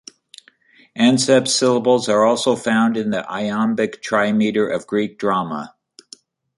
[0.95, 5.75] Anceps syllables are also found in the iambic trimeter of Greek drama.